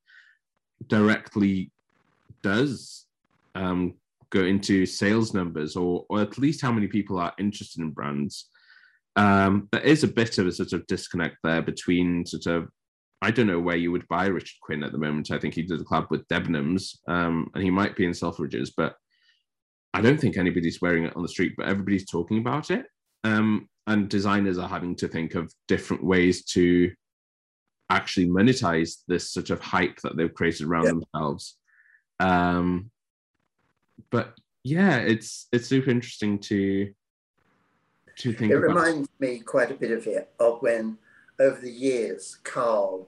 directly 0.87 1.71
does 2.43 3.05
um, 3.55 3.95
go 4.29 4.43
into 4.45 4.85
sales 4.85 5.33
numbers 5.33 5.75
or, 5.75 6.05
or 6.09 6.21
at 6.21 6.37
least 6.37 6.61
how 6.61 6.71
many 6.71 6.87
people 6.87 7.19
are 7.19 7.33
interested 7.37 7.81
in 7.81 7.91
brands. 7.91 8.49
Um, 9.15 9.67
there 9.71 9.81
is 9.81 10.03
a 10.03 10.07
bit 10.07 10.37
of 10.37 10.47
a 10.47 10.51
sort 10.51 10.73
of 10.73 10.87
disconnect 10.87 11.37
there 11.43 11.61
between 11.61 12.25
sort 12.25 12.45
of 12.45 12.69
I 13.21 13.29
don't 13.29 13.47
know 13.47 13.59
where 13.59 13.75
you 13.75 13.91
would 13.91 14.07
buy 14.07 14.25
Richard 14.25 14.59
Quinn 14.61 14.83
at 14.83 14.91
the 14.91 14.97
moment. 14.97 15.29
I 15.29 15.37
think 15.37 15.53
he 15.53 15.61
did 15.61 15.79
a 15.79 15.83
club 15.83 16.07
with 16.09 16.27
Debenhams, 16.27 16.97
um, 17.07 17.51
and 17.53 17.63
he 17.63 17.69
might 17.69 17.95
be 17.95 18.05
in 18.05 18.11
Selfridges, 18.11 18.71
but 18.75 18.95
I 19.93 20.01
don't 20.01 20.19
think 20.19 20.37
anybody's 20.37 20.81
wearing 20.81 21.03
it 21.05 21.15
on 21.15 21.21
the 21.21 21.29
street. 21.29 21.53
But 21.55 21.67
everybody's 21.67 22.09
talking 22.09 22.39
about 22.39 22.71
it, 22.71 22.87
um, 23.23 23.69
and 23.85 24.09
designers 24.09 24.57
are 24.57 24.67
having 24.67 24.95
to 24.95 25.07
think 25.07 25.35
of 25.35 25.53
different 25.67 26.03
ways 26.03 26.45
to 26.45 26.91
actually 27.91 28.27
monetize 28.27 29.03
this 29.07 29.31
sort 29.31 29.51
of 29.51 29.61
hype 29.61 29.99
that 30.01 30.17
they've 30.17 30.33
created 30.33 30.65
around 30.65 30.85
themselves. 30.85 31.57
Um, 32.21 32.91
but 34.11 34.37
yeah, 34.63 34.97
it's 34.97 35.47
it's 35.51 35.67
super 35.67 35.89
interesting 35.89 36.39
to 36.39 36.93
to 38.17 38.33
think. 38.33 38.51
It 38.51 38.57
about. 38.57 38.67
reminds 38.67 39.09
me 39.19 39.39
quite 39.39 39.71
a 39.71 39.75
bit 39.75 39.91
of 39.91 40.05
it 40.05 40.31
of 40.39 40.61
when 40.61 40.97
over 41.39 41.59
the 41.59 41.71
years, 41.71 42.37
Karl, 42.43 43.07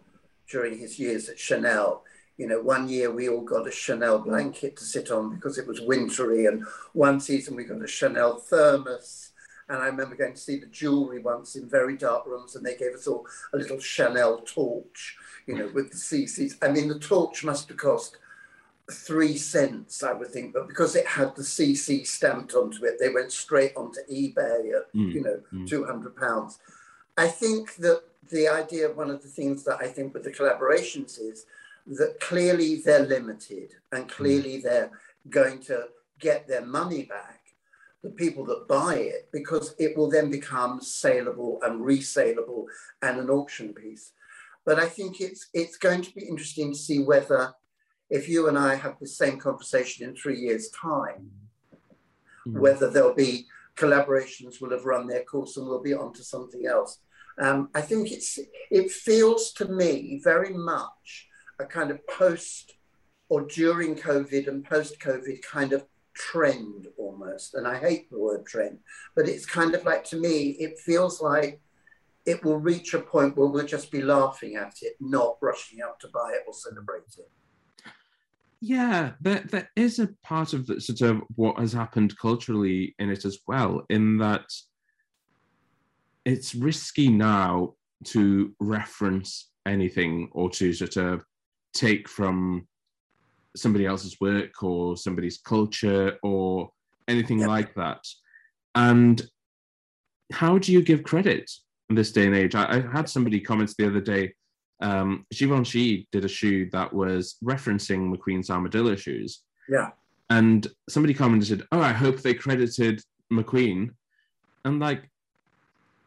during 0.49 0.77
his 0.79 0.97
years 0.97 1.29
at 1.29 1.37
Chanel, 1.37 2.03
you 2.37 2.47
know, 2.47 2.59
one 2.59 2.89
year 2.89 3.11
we 3.11 3.29
all 3.29 3.41
got 3.41 3.67
a 3.67 3.71
Chanel 3.71 4.19
blanket 4.19 4.77
to 4.77 4.83
sit 4.83 5.11
on 5.11 5.35
because 5.35 5.59
it 5.59 5.67
was 5.67 5.81
wintry, 5.81 6.47
and 6.47 6.65
one 6.93 7.19
season 7.19 7.55
we 7.55 7.65
got 7.65 7.83
a 7.83 7.87
Chanel 7.87 8.39
thermos. 8.39 9.29
And 9.69 9.81
I 9.81 9.85
remember 9.85 10.15
going 10.15 10.33
to 10.33 10.39
see 10.39 10.59
the 10.59 10.65
jewelry 10.65 11.19
once 11.19 11.55
in 11.55 11.69
very 11.69 11.95
dark 11.95 12.25
rooms, 12.25 12.55
and 12.55 12.65
they 12.65 12.75
gave 12.75 12.93
us 12.93 13.07
all 13.07 13.25
a 13.53 13.57
little 13.57 13.79
Chanel 13.79 14.41
torch, 14.41 15.15
you 15.47 15.55
know, 15.55 15.69
with 15.73 15.91
the 15.91 15.97
CCs. 15.97 16.57
I 16.61 16.69
mean, 16.69 16.89
the 16.89 16.99
torch 16.99 17.45
must 17.45 17.69
have 17.69 17.77
cost 17.77 18.17
three 18.91 19.37
cents, 19.37 20.03
I 20.03 20.13
would 20.13 20.29
think, 20.29 20.53
but 20.53 20.67
because 20.67 20.95
it 20.95 21.05
had 21.05 21.35
the 21.35 21.41
CC 21.41 22.05
stamped 22.05 22.53
onto 22.53 22.83
it, 22.85 22.97
they 22.99 23.09
went 23.09 23.31
straight 23.31 23.73
onto 23.77 24.01
eBay 24.11 24.73
at, 24.75 24.93
mm, 24.93 25.13
you 25.13 25.21
know, 25.21 25.41
mm. 25.53 25.67
200 25.67 26.15
pounds. 26.15 26.59
I 27.17 27.27
think 27.27 27.75
that 27.77 28.03
the 28.29 28.47
idea 28.47 28.89
of 28.89 28.97
one 28.97 29.09
of 29.09 29.21
the 29.21 29.29
things 29.29 29.63
that 29.63 29.77
I 29.79 29.87
think 29.87 30.13
with 30.13 30.23
the 30.23 30.31
collaborations 30.31 31.19
is 31.19 31.45
that 31.87 32.19
clearly 32.19 32.81
they're 32.83 33.05
limited 33.05 33.73
and 33.91 34.09
clearly 34.09 34.57
mm. 34.57 34.63
they're 34.63 34.91
going 35.29 35.59
to 35.61 35.87
get 36.19 36.47
their 36.47 36.65
money 36.65 37.03
back, 37.03 37.41
the 38.03 38.09
people 38.09 38.43
that 38.45 38.67
buy 38.67 38.95
it, 38.95 39.29
because 39.31 39.75
it 39.79 39.95
will 39.95 40.09
then 40.09 40.29
become 40.29 40.81
saleable 40.81 41.59
and 41.63 41.81
resaleable 41.81 42.65
and 43.01 43.19
an 43.19 43.29
auction 43.29 43.73
piece. 43.73 44.11
But 44.65 44.79
I 44.79 44.87
think 44.87 45.19
it's 45.19 45.49
it's 45.53 45.77
going 45.77 46.01
to 46.01 46.15
be 46.15 46.25
interesting 46.25 46.71
to 46.71 46.77
see 46.77 46.99
whether 46.99 47.53
if 48.13 48.29
you 48.29 48.47
and 48.47 48.59
I 48.59 48.75
have 48.75 48.99
the 48.99 49.07
same 49.07 49.39
conversation 49.39 50.07
in 50.07 50.15
three 50.15 50.39
years' 50.39 50.69
time, 50.69 51.31
mm. 52.47 52.59
whether 52.59 52.87
there'll 52.87 53.15
be 53.15 53.47
collaborations 53.75 54.61
will 54.61 54.69
have 54.69 54.85
run 54.85 55.07
their 55.07 55.23
course 55.23 55.57
and 55.57 55.65
we'll 55.65 55.81
be 55.81 55.95
on 55.95 56.13
to 56.13 56.23
something 56.23 56.67
else. 56.67 56.99
Um, 57.39 57.69
I 57.73 57.81
think 57.81 58.11
it's 58.11 58.37
it 58.69 58.91
feels 58.91 59.51
to 59.53 59.65
me 59.65 60.21
very 60.23 60.53
much 60.53 61.27
a 61.59 61.65
kind 61.65 61.89
of 61.89 62.05
post 62.05 62.75
or 63.29 63.41
during 63.41 63.95
COVID 63.95 64.47
and 64.47 64.63
post 64.63 64.99
COVID 64.99 65.41
kind 65.41 65.73
of 65.73 65.83
trend 66.13 66.85
almost. 66.99 67.55
And 67.55 67.67
I 67.67 67.79
hate 67.79 68.11
the 68.11 68.19
word 68.19 68.45
trend, 68.45 68.77
but 69.15 69.27
it's 69.27 69.47
kind 69.47 69.73
of 69.73 69.85
like 69.85 70.03
to 70.05 70.17
me, 70.17 70.49
it 70.59 70.77
feels 70.77 71.19
like 71.19 71.59
it 72.27 72.43
will 72.43 72.59
reach 72.59 72.93
a 72.93 72.99
point 72.99 73.35
where 73.35 73.47
we'll 73.47 73.65
just 73.65 73.89
be 73.91 74.03
laughing 74.03 74.55
at 74.55 74.75
it, 74.83 74.97
not 74.99 75.37
rushing 75.41 75.81
out 75.81 75.99
to 76.01 76.07
buy 76.09 76.33
it 76.35 76.43
or 76.45 76.53
celebrate 76.53 77.17
it. 77.17 77.31
Yeah, 78.65 79.11
there, 79.19 79.43
there 79.51 79.69
is 79.75 79.99
a 79.99 80.07
part 80.23 80.53
of 80.53 80.67
the, 80.67 80.79
sort 80.79 81.01
of 81.01 81.23
what 81.35 81.59
has 81.59 81.73
happened 81.73 82.17
culturally 82.17 82.95
in 82.97 83.09
it 83.09 83.25
as 83.25 83.39
well, 83.45 83.85
in 83.89 84.17
that 84.19 84.45
it's 86.23 86.55
risky 86.55 87.09
now 87.09 87.73
to 88.05 88.55
reference 88.61 89.51
anything 89.65 90.29
or 90.31 90.49
to 90.51 90.71
sort 90.71 90.95
of 90.95 91.25
take 91.73 92.07
from 92.07 92.65
somebody 93.53 93.85
else's 93.85 94.21
work 94.21 94.63
or 94.63 94.95
somebody's 94.95 95.39
culture 95.39 96.17
or 96.23 96.69
anything 97.09 97.39
yep. 97.39 97.49
like 97.49 97.75
that. 97.75 98.07
And 98.75 99.21
how 100.31 100.57
do 100.57 100.71
you 100.71 100.81
give 100.81 101.03
credit 101.03 101.51
in 101.89 101.97
this 101.97 102.13
day 102.13 102.27
and 102.27 102.35
age? 102.35 102.55
I, 102.55 102.77
I 102.77 102.79
had 102.93 103.09
somebody 103.09 103.41
comment 103.41 103.73
the 103.77 103.87
other 103.87 103.99
day 103.99 104.35
um, 104.81 105.25
Givenchy 105.31 106.07
did 106.11 106.25
a 106.25 106.29
shoe 106.29 106.69
that 106.71 106.93
was 106.93 107.37
referencing 107.43 108.13
McQueen's 108.13 108.49
armadillo 108.49 108.95
shoes. 108.95 109.41
Yeah. 109.69 109.89
And 110.29 110.67
somebody 110.89 111.13
commented, 111.13 111.65
"Oh, 111.71 111.81
I 111.81 111.93
hope 111.93 112.21
they 112.21 112.33
credited 112.33 113.01
McQueen." 113.31 113.91
And 114.65 114.79
like, 114.79 115.09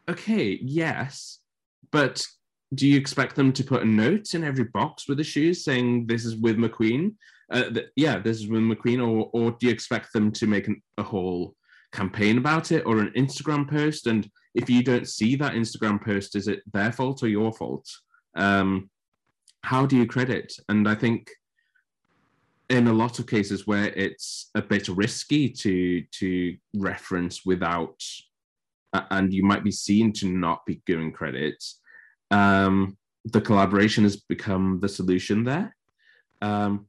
okay, 0.09 0.59
yes, 0.61 1.39
but 1.91 2.25
do 2.73 2.87
you 2.87 2.97
expect 2.97 3.35
them 3.35 3.53
to 3.53 3.63
put 3.63 3.83
a 3.83 3.85
note 3.85 4.33
in 4.33 4.43
every 4.43 4.65
box 4.65 5.07
with 5.07 5.17
the 5.17 5.23
shoes 5.23 5.63
saying 5.63 6.07
this 6.07 6.25
is 6.25 6.35
with 6.35 6.57
McQueen? 6.57 7.15
Uh, 7.51 7.69
th- 7.69 7.87
yeah, 7.95 8.19
this 8.19 8.37
is 8.37 8.47
with 8.47 8.61
McQueen, 8.61 8.99
or 8.99 9.29
or 9.33 9.51
do 9.51 9.67
you 9.67 9.71
expect 9.71 10.11
them 10.13 10.31
to 10.33 10.47
make 10.47 10.67
an, 10.67 10.81
a 10.97 11.03
whole 11.03 11.55
campaign 11.93 12.37
about 12.37 12.71
it 12.71 12.85
or 12.85 12.99
an 12.99 13.11
Instagram 13.15 13.69
post? 13.69 14.07
And 14.07 14.29
if 14.55 14.69
you 14.69 14.83
don't 14.83 15.07
see 15.07 15.35
that 15.37 15.53
Instagram 15.53 16.03
post, 16.03 16.35
is 16.35 16.47
it 16.47 16.61
their 16.73 16.91
fault 16.91 17.23
or 17.23 17.27
your 17.27 17.53
fault? 17.53 17.87
Um, 18.37 18.89
how 19.63 19.85
do 19.85 19.97
you 19.97 20.05
credit? 20.05 20.53
And 20.69 20.87
I 20.87 20.95
think 20.95 21.29
in 22.69 22.87
a 22.87 22.93
lot 22.93 23.19
of 23.19 23.27
cases 23.27 23.65
where 23.65 23.87
it's 23.93 24.49
a 24.55 24.61
bit 24.61 24.87
risky 24.89 25.49
to 25.49 26.01
to 26.11 26.55
reference 26.75 27.45
without 27.45 28.01
and 29.11 29.33
you 29.33 29.43
might 29.43 29.63
be 29.63 29.71
seen 29.71 30.11
to 30.11 30.27
not 30.27 30.65
be 30.65 30.81
giving 30.85 31.11
credit 31.11 31.63
um, 32.31 32.97
the 33.25 33.41
collaboration 33.41 34.03
has 34.03 34.17
become 34.17 34.79
the 34.81 34.89
solution 34.89 35.43
there 35.43 35.75
um, 36.41 36.87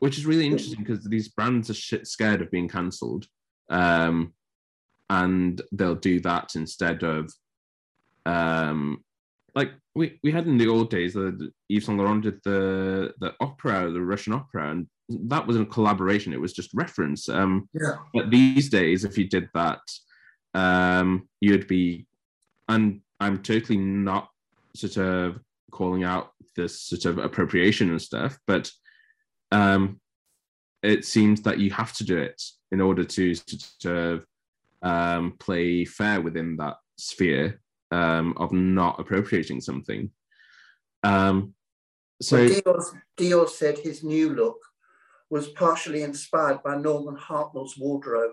which 0.00 0.18
is 0.18 0.26
really 0.26 0.46
interesting 0.46 0.82
because 0.82 1.04
these 1.04 1.28
brands 1.28 1.70
are 1.70 1.74
shit 1.74 2.06
scared 2.06 2.42
of 2.42 2.50
being 2.50 2.68
cancelled 2.68 3.26
um, 3.70 4.32
and 5.10 5.62
they'll 5.72 5.94
do 5.94 6.20
that 6.20 6.52
instead 6.56 7.02
of 7.02 7.32
um, 8.26 9.04
like 9.54 9.72
we, 9.94 10.18
we 10.22 10.32
had 10.32 10.46
in 10.46 10.56
the 10.56 10.68
old 10.68 10.90
days 10.90 11.14
the 11.14 11.52
Yves 11.68 11.86
Saint 11.86 11.98
Laurent 11.98 12.22
did 12.22 12.40
the 12.44 13.12
the 13.20 13.34
opera, 13.40 13.90
the 13.90 14.00
Russian 14.00 14.32
opera, 14.32 14.70
and 14.70 14.86
that 15.08 15.46
was 15.46 15.56
a 15.56 15.66
collaboration. 15.66 16.32
It 16.32 16.40
was 16.40 16.52
just 16.52 16.72
reference. 16.74 17.28
Um, 17.28 17.68
yeah. 17.74 17.96
But 18.14 18.30
these 18.30 18.70
days, 18.70 19.04
if 19.04 19.18
you 19.18 19.28
did 19.28 19.48
that, 19.54 19.80
um, 20.54 21.28
you'd 21.40 21.66
be, 21.66 22.06
and 22.68 23.00
I'm 23.20 23.42
totally 23.42 23.78
not 23.78 24.28
sort 24.74 24.96
of 24.96 25.38
calling 25.70 26.04
out 26.04 26.32
this 26.56 26.80
sort 26.80 27.04
of 27.04 27.18
appropriation 27.18 27.90
and 27.90 28.00
stuff, 28.00 28.38
but 28.46 28.70
um, 29.50 30.00
it 30.82 31.04
seems 31.04 31.42
that 31.42 31.58
you 31.58 31.70
have 31.70 31.92
to 31.94 32.04
do 32.04 32.18
it 32.18 32.42
in 32.70 32.80
order 32.80 33.04
to 33.04 33.34
sort 33.34 33.84
of 33.84 34.26
um, 34.82 35.36
play 35.38 35.84
fair 35.84 36.20
within 36.20 36.56
that 36.56 36.76
sphere 36.96 37.61
um, 37.92 38.34
of 38.38 38.52
not 38.52 38.98
appropriating 38.98 39.60
something. 39.60 40.10
Um, 41.02 41.54
so 42.20 42.48
Dior, 42.48 42.84
Dior 43.18 43.48
said 43.48 43.78
his 43.78 44.02
new 44.02 44.30
look 44.30 44.58
was 45.30 45.48
partially 45.48 46.02
inspired 46.02 46.62
by 46.62 46.76
Norman 46.76 47.16
Hartnell's 47.16 47.76
wardrobe 47.78 48.32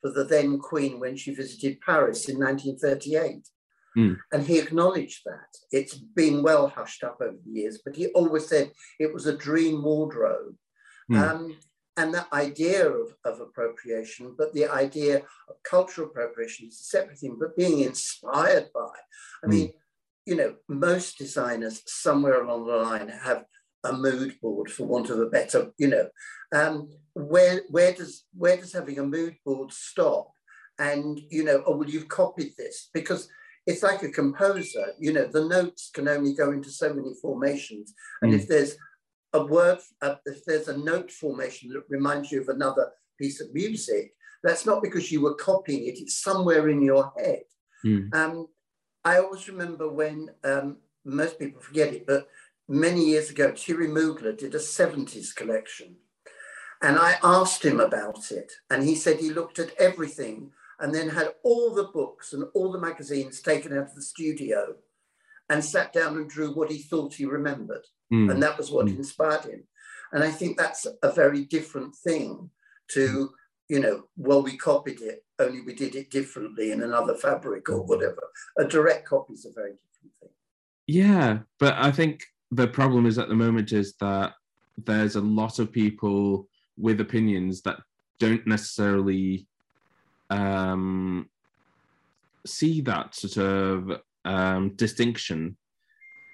for 0.00 0.10
the 0.10 0.24
then 0.24 0.58
Queen 0.58 1.00
when 1.00 1.16
she 1.16 1.34
visited 1.34 1.80
Paris 1.80 2.28
in 2.28 2.38
1938. 2.38 3.48
Mm. 3.96 4.18
And 4.32 4.46
he 4.46 4.58
acknowledged 4.58 5.22
that. 5.24 5.48
It's 5.72 5.94
been 5.94 6.42
well 6.42 6.68
hushed 6.68 7.02
up 7.02 7.18
over 7.20 7.36
the 7.44 7.60
years, 7.60 7.80
but 7.84 7.96
he 7.96 8.08
always 8.08 8.46
said 8.46 8.70
it 8.98 9.12
was 9.12 9.26
a 9.26 9.36
dream 9.36 9.82
wardrobe. 9.82 10.54
Mm. 11.10 11.30
Um, 11.30 11.56
and 11.98 12.14
that 12.14 12.32
idea 12.32 12.88
of, 12.88 13.08
of 13.24 13.40
appropriation, 13.40 14.34
but 14.38 14.54
the 14.54 14.66
idea 14.84 15.16
of 15.48 15.54
cultural 15.74 16.06
appropriation 16.08 16.68
is 16.68 16.80
a 16.80 16.84
separate 16.96 17.18
thing, 17.18 17.36
but 17.38 17.56
being 17.56 17.80
inspired 17.80 18.66
by. 18.72 18.94
I 19.42 19.46
Mm. 19.46 19.50
mean, 19.50 19.72
you 20.24 20.36
know, 20.36 20.50
most 20.68 21.18
designers 21.18 21.82
somewhere 21.86 22.38
along 22.42 22.66
the 22.66 22.76
line 22.88 23.08
have 23.08 23.44
a 23.84 23.92
mood 23.92 24.32
board, 24.42 24.70
for 24.70 24.84
want 24.86 25.10
of 25.10 25.18
a 25.18 25.26
better, 25.38 25.60
you 25.82 25.88
know. 25.88 26.06
Um, 26.60 26.74
where 27.14 27.62
where 27.76 27.92
does 28.00 28.12
where 28.42 28.56
does 28.56 28.72
having 28.72 28.98
a 28.98 29.06
mood 29.16 29.34
board 29.44 29.72
stop? 29.72 30.26
And 30.78 31.20
you 31.36 31.42
know, 31.44 31.58
oh 31.66 31.76
well, 31.76 31.88
you've 31.88 32.08
copied 32.22 32.52
this 32.56 32.76
because 32.94 33.22
it's 33.66 33.82
like 33.82 34.02
a 34.02 34.16
composer. 34.20 34.86
You 34.98 35.12
know, 35.14 35.26
the 35.26 35.46
notes 35.56 35.90
can 35.96 36.06
only 36.08 36.32
go 36.34 36.52
into 36.52 36.70
so 36.70 36.88
many 36.98 37.12
formations, 37.20 37.86
and 38.22 38.32
Mm. 38.32 38.36
if 38.38 38.44
there's 38.48 38.72
a 39.32 39.44
word, 39.44 39.78
uh, 40.02 40.16
if 40.26 40.44
there's 40.44 40.68
a 40.68 40.78
note 40.78 41.10
formation 41.10 41.70
that 41.70 41.84
reminds 41.88 42.32
you 42.32 42.40
of 42.40 42.48
another 42.48 42.90
piece 43.18 43.40
of 43.40 43.52
music, 43.52 44.14
that's 44.42 44.64
not 44.64 44.82
because 44.82 45.10
you 45.10 45.20
were 45.20 45.34
copying 45.34 45.86
it; 45.86 45.98
it's 45.98 46.22
somewhere 46.22 46.68
in 46.68 46.82
your 46.82 47.12
head. 47.18 47.42
Mm. 47.84 48.14
Um, 48.14 48.48
I 49.04 49.18
always 49.18 49.48
remember 49.48 49.88
when 49.88 50.30
um, 50.44 50.78
most 51.04 51.38
people 51.38 51.60
forget 51.60 51.92
it, 51.92 52.06
but 52.06 52.28
many 52.68 53.04
years 53.04 53.30
ago, 53.30 53.52
Thierry 53.56 53.88
Mugler 53.88 54.36
did 54.36 54.54
a 54.54 54.58
70s 54.58 55.34
collection. 55.34 55.96
And 56.82 56.98
I 56.98 57.16
asked 57.22 57.64
him 57.64 57.80
about 57.80 58.30
it. 58.30 58.52
And 58.70 58.84
he 58.84 58.94
said 58.94 59.18
he 59.18 59.30
looked 59.30 59.58
at 59.58 59.74
everything 59.78 60.52
and 60.78 60.94
then 60.94 61.08
had 61.08 61.34
all 61.42 61.74
the 61.74 61.88
books 61.92 62.32
and 62.32 62.44
all 62.54 62.70
the 62.70 62.80
magazines 62.80 63.40
taken 63.40 63.72
out 63.72 63.88
of 63.88 63.94
the 63.94 64.02
studio 64.02 64.76
and 65.48 65.64
sat 65.64 65.92
down 65.92 66.16
and 66.16 66.30
drew 66.30 66.54
what 66.54 66.70
he 66.70 66.78
thought 66.78 67.14
he 67.14 67.24
remembered. 67.24 67.84
Mm. 68.12 68.30
And 68.30 68.42
that 68.42 68.56
was 68.56 68.70
what 68.70 68.86
Mm. 68.86 68.96
inspired 68.98 69.44
him. 69.44 69.64
And 70.12 70.24
I 70.24 70.30
think 70.30 70.56
that's 70.56 70.86
a 71.02 71.12
very 71.12 71.44
different 71.44 71.94
thing 71.94 72.50
to, 72.92 73.30
you 73.68 73.80
know, 73.80 74.04
well, 74.16 74.42
we 74.42 74.56
copied 74.56 75.02
it, 75.02 75.24
only 75.38 75.60
we 75.60 75.74
did 75.74 75.94
it 75.94 76.10
differently 76.10 76.70
in 76.70 76.82
another 76.82 77.14
fabric 77.14 77.68
or 77.68 77.82
whatever. 77.82 78.22
A 78.58 78.64
direct 78.64 79.06
copy 79.06 79.34
is 79.34 79.44
a 79.44 79.52
very 79.52 79.72
different 79.72 80.14
thing. 80.20 80.30
Yeah, 80.86 81.40
but 81.58 81.74
I 81.74 81.90
think 81.92 82.24
the 82.50 82.66
problem 82.68 83.04
is 83.04 83.18
at 83.18 83.28
the 83.28 83.34
moment 83.34 83.72
is 83.72 83.94
that 84.00 84.32
there's 84.78 85.16
a 85.16 85.20
lot 85.20 85.58
of 85.58 85.70
people 85.70 86.48
with 86.78 87.00
opinions 87.00 87.60
that 87.62 87.80
don't 88.18 88.46
necessarily 88.46 89.46
um, 90.30 91.28
see 92.46 92.80
that 92.82 93.14
sort 93.14 93.36
of 93.36 94.00
um, 94.24 94.74
distinction. 94.76 95.56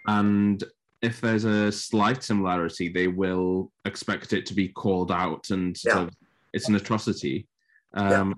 And 0.07 0.63
if 1.05 1.21
there's 1.21 1.45
a 1.45 1.71
slight 1.71 2.23
similarity, 2.23 2.89
they 2.89 3.09
will 3.09 3.71
expect 3.85 4.33
it 4.33 4.45
to 4.47 4.55
be 4.55 4.69
called 4.69 5.11
out 5.13 5.51
and 5.51 5.77
sort 5.77 5.99
of 6.05 6.11
it's 6.53 6.69
an 6.69 6.77
atrocity. 6.77 7.47
Um, 7.95 8.29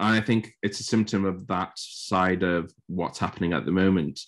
And 0.00 0.14
I 0.14 0.20
think 0.20 0.54
it's 0.62 0.78
a 0.78 0.84
symptom 0.84 1.24
of 1.24 1.46
that 1.48 1.72
side 1.76 2.44
of 2.44 2.72
what's 2.86 3.18
happening 3.18 3.52
at 3.52 3.64
the 3.64 3.72
moment, 3.72 4.20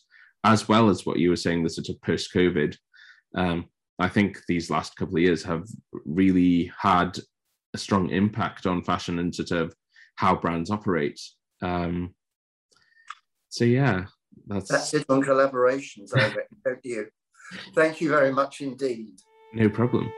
as 0.42 0.68
well 0.68 0.90
as 0.90 1.06
what 1.06 1.20
you 1.20 1.30
were 1.30 1.36
saying, 1.44 1.62
the 1.62 1.70
sort 1.70 1.88
of 1.90 2.02
post 2.02 2.34
COVID. 2.34 2.76
Um, 3.36 3.66
I 4.00 4.08
think 4.08 4.40
these 4.48 4.68
last 4.68 4.96
couple 4.96 5.16
of 5.16 5.22
years 5.22 5.44
have 5.44 5.66
really 6.04 6.72
had 6.76 7.18
a 7.72 7.78
strong 7.78 8.10
impact 8.10 8.66
on 8.66 8.82
fashion 8.82 9.20
and 9.20 9.32
sort 9.32 9.52
of 9.52 9.72
how 10.16 10.34
brands 10.34 10.70
operate. 10.72 11.20
Um, 11.62 12.14
so 13.48 13.64
yeah, 13.64 14.06
that's, 14.48 14.70
That's 14.70 14.94
it 14.94 15.06
on 15.08 15.22
collaborations, 15.22 16.10
I 16.16 16.34
don't 16.64 16.84
you? 16.84 17.06
Thank 17.74 18.00
you 18.00 18.10
very 18.10 18.32
much 18.32 18.60
indeed. 18.60 19.20
no 19.52 19.68
problem. 19.68 20.10